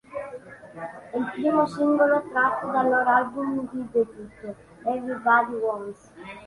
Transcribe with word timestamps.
È 1.11 1.15
il 1.15 1.31
primo 1.33 1.67
singolo 1.67 2.27
tratto 2.31 2.71
dal 2.71 2.89
loro 2.89 3.07
album 3.07 3.69
di 3.71 3.87
debutto 3.91 4.55
"Everybody 4.83 5.53
Wants". 5.61 6.09